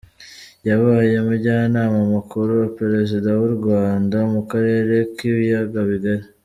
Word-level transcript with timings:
Yabaye 0.69 1.13
umujyanama 1.17 1.99
mukuru 2.13 2.49
wa 2.61 2.69
Perezida 2.79 3.29
w’u 3.39 3.51
Rwanda 3.57 4.17
mu 4.33 4.41
karere 4.51 4.95
k’ibiyaga 5.15 5.81
bigari. 5.91 6.25